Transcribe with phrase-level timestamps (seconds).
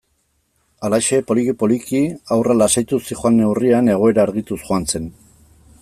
[0.87, 2.01] Halaxe, poliki-poliki
[2.37, 5.09] haurra lasaituz zihoan neurrian, egoera argituz joan zen.